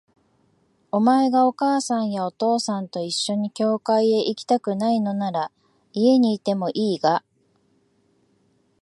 [0.91, 5.51] お前がお母さんやお父さんと一緒に教会へ行きたくないのなら、
[5.93, 7.23] 家にいてもいいが、